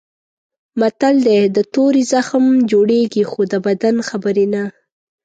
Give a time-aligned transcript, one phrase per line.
[0.79, 4.63] متل دی: د تورې زخم جوړېږي خو د بدې خبرې نه.